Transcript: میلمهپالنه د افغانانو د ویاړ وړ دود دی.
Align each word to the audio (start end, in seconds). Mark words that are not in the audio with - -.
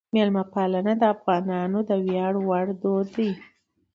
میلمهپالنه 0.13 0.93
د 0.97 1.03
افغانانو 1.15 1.79
د 1.89 1.91
ویاړ 2.05 2.33
وړ 2.47 2.67
دود 2.81 3.07
دی. 3.15 3.31